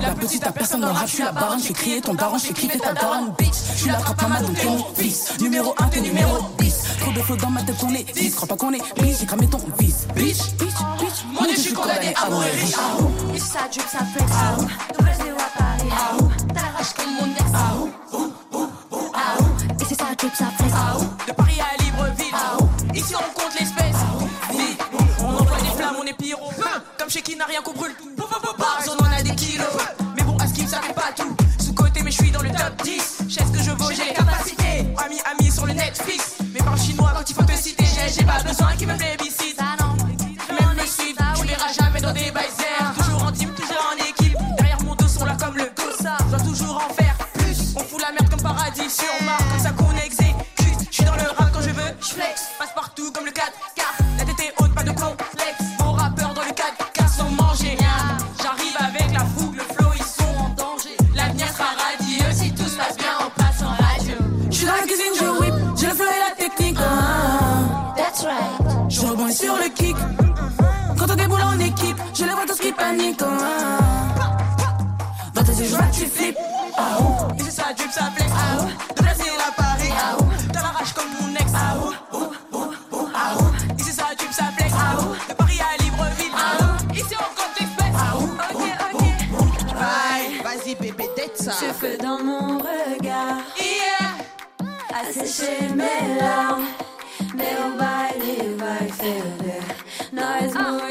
La 0.00 0.14
petite, 0.14 0.46
à 0.46 0.52
personne 0.52 0.80
dans 0.80 0.88
le 0.88 0.92
rap, 0.92 1.06
je 1.06 1.14
suis 1.14 1.22
la 1.24 1.32
baronne. 1.32 1.58
Je 1.60 1.66
fais 1.66 1.74
crier 1.74 2.00
ton 2.00 2.14
daron, 2.14 2.38
je 2.38 2.46
fais 2.46 2.54
kiffer 2.54 2.78
ta 2.78 2.92
daronne, 2.92 3.32
bitch. 3.38 3.54
Je 3.74 3.80
suis 3.80 3.90
la 3.90 3.98
trappe 3.98 4.22
maman, 4.22 4.40
donc 4.40 4.56
t'es 4.56 4.66
mon 4.66 4.84
fils. 4.94 5.32
Numéro 5.40 5.74
1, 5.78 5.88
t'es 5.88 6.00
numéro 6.00 6.38
10. 6.58 6.84
Trop 7.00 7.12
de 7.12 7.20
flow 7.20 7.36
dans 7.36 7.50
ma 7.50 7.62
tête, 7.62 7.76
on 7.82 7.94
est 7.94 8.12
10. 8.14 8.34
Crois 8.34 8.48
pas 8.48 8.56
qu'on 8.56 8.72
est 8.72 9.00
bitch, 9.00 9.18
j'ai 9.20 9.26
cramé 9.26 9.46
ton 9.48 9.60
vice. 9.78 10.06
Bitch, 10.14 10.38
bitch, 10.58 10.74
bitch. 11.00 11.24
Mon 11.32 11.42
dieu, 11.42 11.56
je 11.56 11.60
suis 11.60 11.72
condamné 11.72 12.14
à 12.14 12.30
mourir 12.30 12.52
riche. 12.52 12.74
ici 13.34 13.46
ça 13.46 13.60
jupe, 13.70 13.88
ça 13.90 13.98
flex. 14.14 14.30
De 14.96 15.02
Brésil 15.02 15.34
à 15.36 15.58
Paris. 15.58 16.27
Rage 16.76 16.92
comme 16.96 17.12
mon 17.14 17.26
ex. 17.32 17.50
Ici 19.80 19.94
ça 19.94 20.06
jupe, 20.20 20.34
ça 20.34 20.46
flex. 20.58 20.72
De 21.26 21.32
Paris 21.32 21.58
à 21.60 21.82
Libreville. 21.82 22.34
Ici 22.94 23.14
on 23.14 23.40
compte 23.40 23.54
l'espèce. 23.58 23.96
Vite, 24.50 24.82
on 25.20 25.36
envoie 25.36 25.58
des 25.58 25.76
flammes, 25.76 25.96
on 26.00 26.04
est 26.04 26.14
pyro. 26.14 26.50
Comme 26.98 27.10
chez 27.10 27.22
qui 27.22 27.36
n'a 27.36 27.46
rien 27.46 27.62
qu'on 27.62 27.72
brûle. 27.72 27.94
Par 28.58 28.82
zone, 28.84 28.97
ah. 73.22 74.08
Dans 75.34 75.44
tes 75.44 75.52
yeux, 75.52 75.64
je 75.64 75.76
vois 75.76 75.86
que 75.86 75.94
tu 75.94 76.06
flippes. 76.06 76.38
Ah, 76.76 76.98
oh. 77.00 77.28
C'est 77.38 77.50
ça, 77.50 77.64
drip, 77.76 77.90
ça 77.90 78.10
flex. 78.14 78.30
De 78.96 79.02
Brésil 79.02 79.32
à 79.46 79.52
Paris. 79.52 79.92
T'as 80.52 80.62
la 80.62 80.68
rage 80.68 80.92
comme 80.94 81.10
mon 81.20 81.34
ex. 81.34 81.50
Ici 83.78 83.92
ça 83.92 84.04
drip, 84.16 84.32
ça 84.32 84.44
flex. 84.56 84.72
De 85.28 85.34
Paris 85.34 85.60
à 85.60 85.82
Libreville. 85.82 86.32
Ici 86.94 87.14
on 87.14 87.30
compte. 87.34 87.48
Ok, 88.54 88.62
ok. 88.94 89.02
Bye. 89.74 90.42
Vas-y 90.42 90.74
bébé, 90.74 91.08
date 91.16 91.36
ça. 91.36 91.52
Ce 91.52 91.72
feu 91.72 91.96
dans 92.02 92.22
mon 92.22 92.58
regard 92.58 93.38
Yeah. 93.58 94.14
a 94.94 95.12
séché 95.12 95.68
mes 95.74 96.18
larmes. 96.20 96.66
Vai 98.58 98.88
ferver. 98.88 99.62
Nós 100.12 100.54
mulheres 100.54 100.87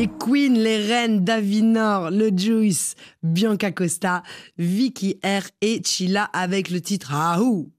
Les 0.00 0.08
queens, 0.08 0.54
les 0.54 0.78
reines 0.78 1.24
d'Avinor, 1.26 2.10
le 2.10 2.30
Juice, 2.34 2.94
Bianca 3.22 3.70
Costa, 3.70 4.22
Vicky 4.56 5.20
R 5.22 5.42
et 5.60 5.82
Chila 5.84 6.24
avec 6.32 6.70
le 6.70 6.80
titre 6.80 7.12
Ahou. 7.12 7.70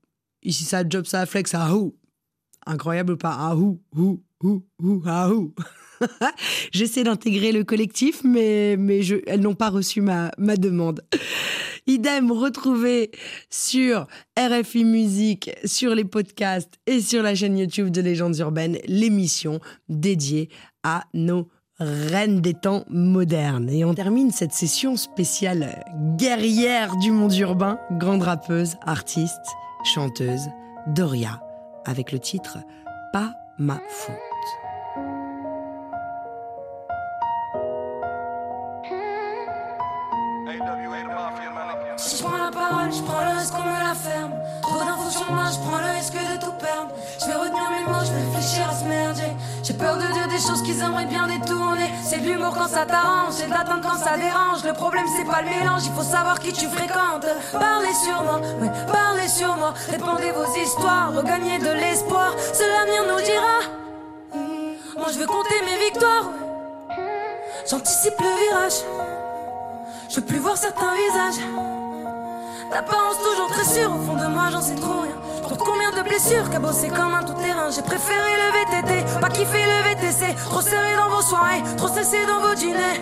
Ici 0.44 0.64
ça 0.64 0.88
job, 0.88 1.06
ça 1.08 1.26
flex, 1.26 1.56
Ahou. 1.56 1.96
Incroyable 2.68 3.14
ou 3.14 3.18
pas? 3.18 3.32
Ahou, 3.32 3.82
hou, 3.98 4.22
hou, 4.44 4.64
hou, 4.84 5.02
Ahou. 5.04 5.56
J'essaie 6.72 7.04
d'intégrer 7.04 7.52
le 7.52 7.64
collectif, 7.64 8.24
mais, 8.24 8.78
mais 8.78 9.00
elles 9.26 9.42
n'ont 9.42 9.56
pas 9.56 9.72
reçu 9.72 10.02
ma, 10.02 10.30
ma 10.38 10.58
demande. 10.58 11.02
Idem, 11.88 12.32
retrouvé 12.32 13.10
sur 13.50 14.06
RFI 14.38 14.86
Musique, 14.86 15.50
sur 15.66 15.96
les 15.96 16.06
podcasts 16.06 16.76
et 16.86 17.02
sur 17.02 17.24
la 17.24 17.34
chaîne 17.34 17.58
YouTube 17.58 17.90
de 17.90 18.02
Légendes 18.02 18.38
Urbaines, 18.38 18.78
l'émission 18.86 19.60
dédiée 19.90 20.50
à 20.84 21.06
nos 21.16 21.48
reines 21.82 22.42
des 22.42 22.54
temps 22.54 22.84
modernes. 22.90 23.70
Et 23.70 23.84
on 23.84 23.94
termine 23.94 24.32
cette 24.32 24.54
session 24.54 24.96
spéciale 24.96 25.84
guerrière 26.16 26.96
du 26.98 27.12
monde 27.12 27.36
urbain, 27.36 27.80
grande 27.92 28.24
rappeuse, 28.24 28.76
artiste, 28.86 29.46
chanteuse, 29.84 30.50
Doria, 30.88 31.42
avec 31.86 32.12
le 32.12 32.20
titre 32.20 32.60
Pas 33.14 33.34
ma 33.58 33.80
faute. 33.90 34.16
Si 41.98 42.18
je 42.18 42.24
prends 42.24 42.38
la 42.38 42.52
parole, 42.52 42.92
je 42.92 43.02
prends 43.04 43.24
le 43.24 43.38
risque 43.38 43.54
qu'on 43.54 43.64
me 43.64 43.80
la 43.80 43.94
ferme. 43.94 44.34
Trop 44.62 44.80
d'infos 44.80 45.12
sur 45.12 45.32
moi, 45.32 45.46
je 45.54 45.60
prends 45.60 45.78
le 45.78 45.98
risque 45.98 46.14
de 46.14 46.40
tout 46.44 46.52
perdre. 46.54 46.90
Je 47.20 47.26
vais 47.28 47.36
retenir 47.36 47.70
mes 47.70 47.92
mots, 47.92 48.04
je 48.04 48.12
vais 48.12 48.26
réfléchir 48.26 48.70
à 48.70 48.74
ce 48.74 48.86
merdier. 48.86 49.32
J'ai 49.72 49.78
peur 49.78 49.96
de 49.96 50.02
dire 50.02 50.28
des 50.28 50.38
choses 50.38 50.62
qu'ils 50.64 50.82
aimeraient 50.82 51.06
bien 51.06 51.28
détourner. 51.28 51.90
C'est 52.04 52.18
de 52.18 52.30
l'humour 52.30 52.54
quand 52.54 52.68
ça 52.68 52.86
t'arrange, 52.86 53.32
c'est 53.32 53.48
de 53.48 53.82
quand 53.82 53.96
ça 53.96 54.18
dérange. 54.18 54.66
Le 54.66 54.74
problème, 54.74 55.06
c'est 55.16 55.24
pas 55.24 55.42
le 55.42 55.50
mélange, 55.50 55.84
il 55.86 55.94
faut 55.94 56.04
savoir 56.04 56.42
qui 56.42 56.52
tu 56.52 56.68
fréquentes. 56.68 57.26
Parlez 57.54 57.94
sur 57.94 58.22
moi, 58.22 58.42
ouais, 58.62 58.72
parlez 58.92 59.30
sur 59.30 59.56
moi. 59.56 59.74
Répandez 59.90 60.32
vos 60.32 60.62
histoires, 60.62 61.14
regagnez 61.16 61.58
de 61.60 61.72
l'espoir. 61.72 62.36
Seul 62.52 62.68
l'avenir 62.70 63.16
nous 63.16 63.24
dira. 63.24 63.60
Moi, 64.98 65.08
je 65.14 65.20
veux 65.20 65.26
compter 65.26 65.56
mes 65.64 65.86
victoires. 65.86 66.32
J'anticipe 67.70 68.20
le 68.20 68.50
virage. 68.50 68.84
Je 70.10 70.16
veux 70.18 70.26
plus 70.26 70.40
voir 70.40 70.58
certains 70.58 70.94
visages. 70.96 71.46
D'apparence 72.72 73.20
toujours 73.24 73.48
très 73.48 73.64
sûre, 73.64 73.90
au 73.96 74.06
fond 74.06 74.18
de 74.18 74.28
moi 74.28 74.50
j'en 74.52 74.62
sais 74.62 74.76
trop 74.76 75.00
rien. 75.00 75.16
Pour 75.42 75.58
combien 75.58 75.92
de 75.92 76.08
blessures, 76.08 76.50
cabossé 76.50 76.90
comme 76.90 77.14
un 77.14 77.24
tout-terrain. 77.24 77.70
J'ai 77.74 77.82
préféré 77.82 78.32
le 78.44 78.82
VTT, 78.82 79.20
pas 79.20 79.30
kiffer 79.30 79.66
le 79.66 79.90
VTC. 79.90 80.36
Trop 80.50 80.62
serré 80.62 80.96
dans 80.96 81.10
vos 81.16 81.22
soirées, 81.22 81.64
trop 81.78 81.88
cessé 81.88 82.18
dans 82.26 82.40
vos 82.48 82.56
dîners. 82.56 83.02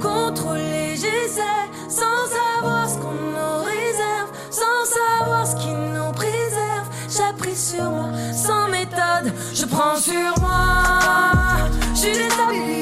Contrôler, 0.00 0.94
j'essaie, 0.94 1.66
sans 1.88 2.26
savoir 2.28 2.88
ce 2.88 2.98
qu'on 2.98 3.12
nous 3.12 3.64
réserve, 3.64 4.30
sans 4.50 4.84
savoir 4.84 5.46
ce 5.46 5.56
qui 5.56 5.70
nous 5.70 6.12
préserve. 6.12 6.88
J'appris 7.08 7.56
sur 7.56 7.90
moi, 7.90 8.08
sans 8.32 8.68
méthode, 8.68 9.32
je 9.54 9.64
prends 9.64 9.96
sur 9.96 10.38
moi. 10.40 11.68
Je 11.94 12.00
suis 12.00 12.12
déstabilisé, 12.12 12.75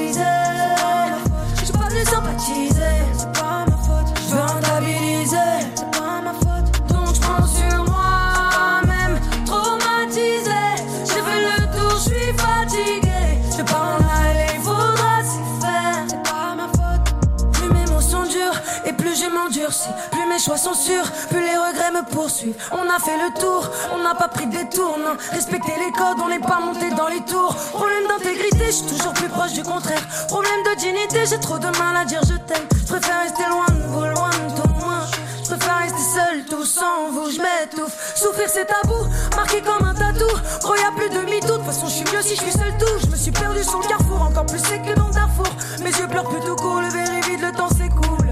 Plus 20.11 20.27
mes 20.29 20.39
choix 20.39 20.57
sont 20.57 20.75
sûrs, 20.75 21.11
plus 21.31 21.41
les 21.41 21.57
regrets 21.57 21.91
me 21.91 22.05
poursuivent. 22.11 22.55
On 22.73 22.89
a 22.89 22.99
fait 22.99 23.17
le 23.17 23.41
tour, 23.41 23.69
on 23.95 24.03
n'a 24.03 24.15
pas 24.15 24.29
pris 24.29 24.47
des 24.47 24.69
tours, 24.69 24.97
non. 24.99 25.17
Respecter 25.33 25.73
les 25.85 25.93
codes, 25.93 26.19
on 26.25 26.29
n'est 26.29 26.39
pas 26.39 26.61
monté 26.61 26.91
dans 26.91 27.09
les 27.09 27.21
tours. 27.23 27.55
Problème 27.73 28.07
d'intégrité, 28.09 28.67
je 28.67 28.71
suis 28.71 28.87
toujours 28.87 29.13
plus 29.13 29.29
proche 29.29 29.53
du 29.53 29.63
contraire. 29.63 30.03
Problème 30.29 30.63
de 30.71 30.79
dignité, 30.79 31.27
j'ai 31.29 31.41
trop 31.41 31.59
de 31.59 31.67
mal 31.79 31.97
à 31.97 32.05
dire 32.05 32.21
je 32.23 32.37
t'aime. 32.37 32.67
Je 32.81 32.87
préfère 32.87 33.21
rester 33.23 33.45
loin 33.49 33.67
de 33.69 33.83
vous, 33.89 34.05
loin 34.05 34.31
de 34.31 34.61
tout 34.61 34.69
moi. 34.81 35.01
Je 35.43 35.49
préfère 35.49 35.79
rester 35.79 36.03
seul, 36.15 36.45
tout 36.49 36.65
sans 36.65 37.11
vous, 37.11 37.31
je 37.31 37.39
m'étouffe. 37.39 38.15
Souffrir 38.17 38.49
c'est 38.49 38.67
tabou, 38.67 39.07
marqué 39.37 39.61
comme 39.61 39.87
un 39.87 39.95
tatou. 39.95 40.31
Gros, 40.63 40.77
y 40.77 40.85
a 40.85 40.93
plus 40.97 41.11
de 41.11 41.25
mytho, 41.31 41.47
de 41.49 41.53
toute 41.59 41.67
façon, 41.67 41.87
je 41.87 41.93
suis 41.93 42.05
mieux 42.05 42.23
si 42.23 42.37
je 42.37 42.43
suis 42.43 42.53
seul 42.53 42.73
tout. 42.79 42.99
Je 43.03 43.07
me 43.07 43.17
suis 43.17 43.33
perdu 43.33 43.63
sur 43.63 43.81
le 43.81 43.87
carrefour, 43.87 44.23
encore 44.23 44.47
plus 44.47 44.61
sec 44.61 44.83
que 44.83 44.95
dans 44.95 45.11
Darfour. 45.11 45.47
Mes 45.81 45.91
yeux 45.91 46.09
pleurent 46.09 46.29
plus 46.29 46.41
tout 46.41 46.57
court, 46.57 46.81
le 46.81 46.89
verre 46.89 47.21
vide, 47.29 47.41
le 47.43 47.53
temps 47.53 47.69
s'écoule. 47.69 48.24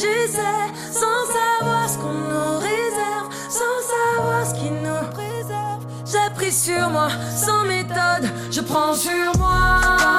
J'essaie, 0.00 0.70
sans 0.92 1.26
savoir 1.26 1.86
ce 1.86 1.98
qu'on 1.98 2.14
nous 2.14 2.58
réserve, 2.58 3.28
sans 3.50 4.16
savoir 4.16 4.46
ce 4.46 4.54
qui 4.54 4.70
nous 4.70 5.10
préserve. 5.12 5.84
J'ai 6.06 6.34
pris 6.34 6.52
sur 6.52 6.88
moi, 6.88 7.08
sans 7.36 7.64
méthode, 7.64 8.30
je 8.50 8.62
prends 8.62 8.94
sur 8.94 9.36
moi. 9.38 10.09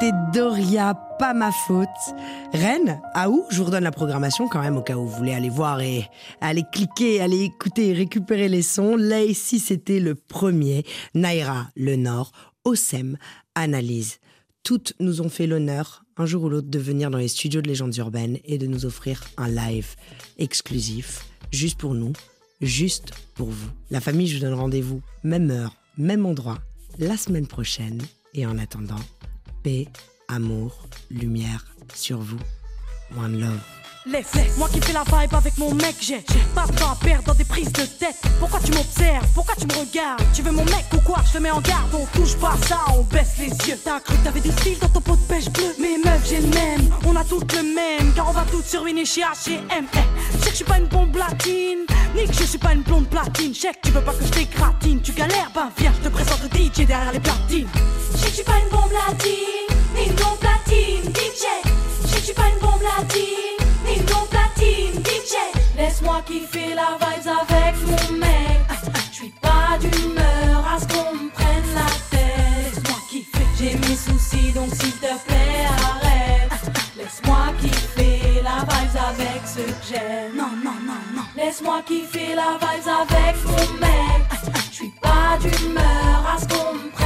C'était 0.00 0.16
Doria, 0.32 0.94
pas 1.18 1.34
ma 1.34 1.52
faute. 1.52 1.88
Rennes, 2.54 3.02
à 3.12 3.28
où 3.28 3.44
Je 3.50 3.58
vous 3.58 3.64
redonne 3.64 3.84
la 3.84 3.90
programmation 3.90 4.48
quand 4.48 4.62
même 4.62 4.78
au 4.78 4.82
cas 4.82 4.96
où 4.96 5.06
vous 5.06 5.14
voulez 5.14 5.34
aller 5.34 5.50
voir 5.50 5.82
et 5.82 6.08
aller 6.40 6.64
cliquer, 6.72 7.20
aller 7.20 7.42
écouter 7.42 7.92
récupérer 7.92 8.48
les 8.48 8.62
sons. 8.62 8.96
Là 8.96 9.22
ici 9.22 9.58
c'était 9.58 10.00
le 10.00 10.14
premier. 10.14 10.86
Naira, 11.14 11.68
le 11.76 11.96
Nord, 11.96 12.32
Osem, 12.64 13.18
Analyse. 13.54 14.20
Toutes 14.62 14.94
nous 15.00 15.20
ont 15.20 15.28
fait 15.28 15.46
l'honneur, 15.46 16.04
un 16.16 16.24
jour 16.24 16.44
ou 16.44 16.48
l'autre, 16.48 16.70
de 16.70 16.78
venir 16.78 17.10
dans 17.10 17.18
les 17.18 17.28
studios 17.28 17.60
de 17.60 17.68
légendes 17.68 17.96
urbaines 17.96 18.38
et 18.46 18.56
de 18.56 18.66
nous 18.66 18.86
offrir 18.86 19.22
un 19.36 19.48
live 19.48 19.96
exclusif, 20.38 21.26
juste 21.52 21.78
pour 21.78 21.92
nous, 21.92 22.14
juste 22.62 23.12
pour 23.34 23.48
vous. 23.48 23.70
La 23.90 24.00
famille, 24.00 24.28
je 24.28 24.36
vous 24.36 24.42
donne 24.44 24.58
rendez-vous, 24.58 25.02
même 25.24 25.50
heure, 25.50 25.76
même 25.98 26.24
endroit, 26.24 26.58
la 26.98 27.18
semaine 27.18 27.46
prochaine. 27.46 28.00
Et 28.32 28.46
en 28.46 28.58
attendant, 28.58 29.00
paix, 29.62 29.88
amour, 30.28 30.86
lumière 31.10 31.64
sur 31.94 32.18
vous. 32.18 32.38
One 33.16 33.40
love. 33.40 33.60
Laisse, 34.06 34.32
moi 34.56 34.66
qui 34.72 34.80
fais 34.80 34.94
la 34.94 35.04
vibe 35.04 35.34
avec 35.34 35.58
mon 35.58 35.74
mec, 35.74 35.94
j'ai 36.00 36.22
pas 36.54 36.66
de 36.66 36.72
temps 36.72 36.92
à 36.92 36.96
perdre 36.96 37.24
dans 37.24 37.34
des 37.34 37.44
prises 37.44 37.70
de 37.70 37.84
tête. 37.84 38.16
Pourquoi 38.38 38.58
tu 38.60 38.72
m'observes? 38.72 39.26
Pourquoi 39.34 39.54
tu 39.56 39.66
me 39.66 39.74
regardes? 39.74 40.22
Tu 40.32 40.40
veux 40.40 40.52
mon 40.52 40.64
mec 40.64 40.86
ou 40.94 41.00
quoi? 41.00 41.18
Je 41.26 41.36
te 41.36 41.42
mets 41.42 41.50
en 41.50 41.60
garde, 41.60 41.94
on 41.94 42.06
touche 42.18 42.34
pas 42.36 42.56
ça, 42.66 42.78
on 42.96 43.02
baisse 43.02 43.34
les 43.38 43.48
yeux. 43.68 43.78
T'as 43.84 44.00
cru 44.00 44.16
que 44.16 44.24
t'avais 44.24 44.40
du 44.40 44.50
style 44.52 44.78
dans 44.78 44.88
ton 44.88 45.02
pot 45.02 45.16
de 45.16 45.22
pêche 45.28 45.50
bleu 45.50 45.74
Mais 45.78 45.98
meuf, 46.02 46.26
j'ai 46.26 46.40
le 46.40 46.48
même, 46.48 46.90
on 47.04 47.14
a 47.14 47.24
toutes 47.24 47.52
le 47.54 47.62
même, 47.62 48.14
car 48.14 48.30
on 48.30 48.32
va 48.32 48.46
toutes 48.50 48.64
sur 48.64 48.86
une 48.86 49.04
chez 49.04 49.20
H&M. 49.20 49.60
Eh, 49.70 49.98
je 50.32 50.38
sais 50.38 50.44
que 50.44 50.50
je 50.50 50.56
suis 50.56 50.64
pas 50.64 50.78
une 50.78 50.86
bombe 50.86 51.14
latine, 51.16 51.84
ni 52.16 52.26
que 52.26 52.32
je 52.32 52.44
suis 52.44 52.58
pas 52.58 52.72
une 52.72 52.82
blonde 52.82 53.08
platine. 53.08 53.54
Je 53.54 53.68
tu 53.82 53.90
veux 53.90 54.00
pas 54.00 54.14
que 54.14 54.24
je 54.24 54.30
t'écratine, 54.30 55.02
tu 55.02 55.12
galères, 55.12 55.50
ben 55.54 55.68
viens, 55.76 55.92
je 55.92 56.08
te 56.08 56.12
présente 56.12 56.40
le 56.42 56.48
DJ 56.48 56.86
derrière 56.86 57.12
les 57.12 57.20
platines. 57.20 57.68
Je 58.12 58.16
sais 58.16 58.24
que 58.24 58.30
je 58.30 58.34
suis 58.36 58.44
pas 58.44 58.58
une 58.64 58.70
bombe 58.70 58.92
latine, 58.92 59.49
platine, 60.08 61.12
DJ. 61.12 61.46
Je 62.04 62.24
suis 62.24 62.34
pas 62.34 62.48
une 62.48 62.58
bombe 62.58 64.28
platine, 64.28 65.02
DJ. 65.02 65.36
Laisse-moi 65.76 66.22
kiffer 66.26 66.74
la 66.74 66.96
vibes 67.00 67.28
avec 67.28 67.74
mon 67.86 68.16
mec. 68.18 68.60
Je 69.10 69.16
suis 69.16 69.34
pas 69.40 69.78
d'humeur 69.80 70.64
à 70.74 70.78
ce 70.78 70.86
qu'on 70.86 71.14
me 71.14 71.30
prenne 71.30 71.74
la 71.74 71.90
tête. 72.10 72.74
Laisse-moi 72.74 72.98
kiffer. 73.10 73.46
J'ai 73.58 73.74
mes 73.74 73.96
soucis 73.96 74.52
donc 74.52 74.70
s'il 74.74 74.92
te 74.92 75.12
plaît 75.26 75.66
arrête. 75.66 76.50
Laisse-moi 76.96 77.52
kiffer 77.60 78.42
la 78.42 78.64
vibes 78.64 79.00
avec 79.08 79.42
ce 79.44 79.60
j'aime. 79.88 80.36
Non, 80.36 80.50
non, 80.64 80.78
non, 80.86 81.00
non. 81.14 81.22
Laisse-moi 81.36 81.82
kiffer 81.86 82.34
la 82.34 82.58
vibes 82.60 82.88
avec 82.88 83.36
mon 83.44 83.78
mec. 83.80 84.22
Je 84.70 84.76
suis 84.76 84.92
pas 85.02 85.36
d'humeur 85.40 86.34
à 86.34 86.38
ce 86.38 86.46
qu'on 86.46 86.90
prenne 86.92 86.99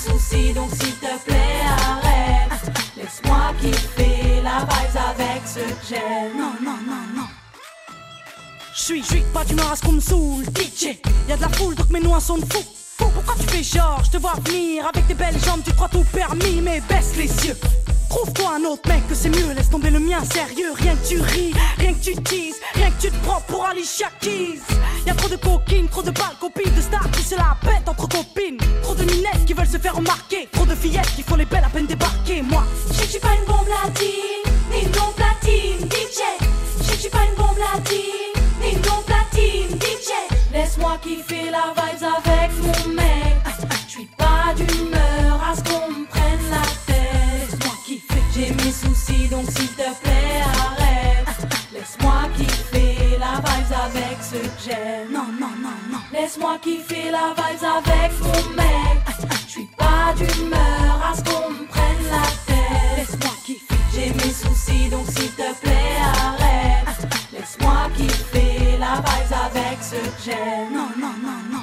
soucis 0.00 0.52
donc 0.52 0.70
s'il 0.70 0.94
te 0.94 1.24
plaît 1.24 1.62
arrête. 1.66 2.72
Laisse-moi 2.96 3.52
kiffer 3.60 4.42
la 4.42 4.60
vibes 4.60 5.00
avec 5.10 5.42
ce 5.46 5.60
que. 5.88 6.38
Non, 6.38 6.52
non, 6.62 6.78
non, 6.86 7.02
non. 7.16 7.26
Je 8.74 8.82
suis, 8.82 9.02
je 9.02 9.08
suis 9.08 9.24
pas 9.32 9.44
d'humeur 9.44 9.72
à 9.72 9.76
ce 9.76 9.82
qu'on 9.82 9.92
me 9.92 10.00
saoule, 10.00 10.44
DJ. 10.44 10.98
Y'a 11.28 11.36
de 11.36 11.42
la 11.42 11.48
foule, 11.50 11.74
donc 11.74 11.90
mes 11.90 12.00
noix 12.00 12.20
sont 12.20 12.38
de 12.38 12.44
fou. 12.52 12.62
Fou, 12.98 13.06
Pourquoi 13.14 13.34
tu 13.40 13.46
fais 13.48 13.62
genre, 13.62 14.02
je 14.04 14.10
te 14.10 14.16
vois 14.16 14.34
venir 14.44 14.86
avec 14.86 15.06
tes 15.06 15.14
belles 15.14 15.38
jambes, 15.44 15.62
tu 15.64 15.72
crois 15.72 15.88
tout 15.88 16.04
permis, 16.12 16.60
mais 16.62 16.80
baisse 16.88 17.16
les 17.16 17.28
yeux. 17.46 17.56
Trouve-toi 18.10 18.56
un 18.56 18.64
autre 18.64 18.88
mec 18.88 19.06
que 19.08 19.14
c'est 19.14 19.28
mieux, 19.28 19.52
laisse 19.54 19.70
tomber 19.70 19.90
le 19.90 20.00
mien 20.00 20.18
sérieux. 20.24 20.72
Rien 20.74 20.96
que 20.96 21.08
tu 21.08 21.20
ris, 21.20 21.54
rien 21.78 21.94
que 21.94 22.00
tu 22.00 22.12
teases, 22.16 22.60
rien 22.74 22.90
que 22.90 23.00
tu 23.00 23.08
te 23.08 23.16
prends 23.24 23.40
pour 23.42 23.64
Alicia 23.64 24.08
Keys. 24.20 24.60
Y'a 25.06 25.14
trop 25.14 25.28
de 25.28 25.36
coquines, 25.36 25.88
trop 25.88 26.02
de 26.02 26.10
balles, 26.10 26.36
copines 26.40 26.74
de 26.74 26.80
stars 26.80 27.08
qui 27.12 27.22
se 27.22 27.36
la 27.36 27.56
pètent 27.62 27.88
entre 27.88 28.08
copines. 28.08 28.58
Trop 28.82 28.96
de 28.96 29.04
minettes 29.04 29.46
qui 29.46 29.54
veulent 29.54 29.66
se 29.66 29.78
faire 29.78 29.94
remarquer, 29.94 30.48
trop 30.50 30.66
de 30.66 30.74
fillettes 30.74 31.14
qui 31.14 31.22
font 31.22 31.36
les 31.36 31.44
belles 31.44 31.64
à 31.64 31.68
peine 31.70 31.86
débarquer. 31.86 32.42
Moi, 32.42 32.64
Je 32.92 33.04
suis 33.04 33.20
pas 33.20 33.32
une 33.38 33.46
bombe 33.46 33.68
latine, 33.68 34.52
ni 34.72 34.82
une 34.82 34.90
blonde 34.90 35.14
platine, 35.14 35.88
DJ. 35.88 36.29
Laisse-moi 56.20 56.58
kiffer 56.60 57.10
la 57.10 57.32
vibes 57.34 57.64
avec 57.64 58.12
mon 58.20 58.54
mec. 58.54 59.00
Je 59.46 59.50
suis 59.52 59.68
pas 59.78 60.12
d'humeur 60.18 61.00
à 61.02 61.16
ce 61.16 61.22
qu'on 61.24 61.48
me 61.48 61.66
prenne 61.66 62.04
la 62.10 62.26
tête. 62.46 62.98
Laisse-moi 62.98 63.32
kiffer. 63.42 63.74
J'ai 63.94 64.10
mes 64.12 64.32
soucis 64.32 64.90
donc 64.90 65.06
s'il 65.06 65.30
te 65.30 65.54
plaît 65.62 65.96
arrête. 66.02 67.08
Laisse-moi 67.32 67.88
kiffer 67.96 68.76
la 68.78 68.96
vibes 68.96 69.38
avec 69.46 69.78
ce 69.80 69.96
que 69.96 70.22
j'aime. 70.30 70.74
Non, 70.74 70.90
non, 70.98 71.14
non, 71.22 71.38
non. 71.52 71.59